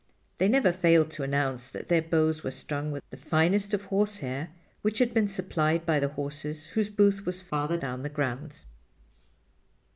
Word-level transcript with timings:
They 0.39 0.47
never 0.47 0.71
failed 0.71 1.11
to 1.11 1.21
announce 1.21 1.67
that 1.67 1.87
their 1.87 2.01
bows 2.01 2.43
were 2.43 2.49
strung 2.49 2.89
with 2.91 3.07
the 3.11 3.17
finest 3.17 3.71
of 3.75 3.83
horsehair 3.83 4.49
which 4.81 4.97
had 4.97 5.13
been 5.13 5.27
supplied 5.27 5.85
by 5.85 5.99
the 5.99 6.07
horses 6.07 6.65
whose 6.69 6.89
booth 6.89 7.23
was 7.23 7.39
farther 7.39 7.77
down 7.77 8.01
the 8.01 8.09
grounds. 8.09 8.65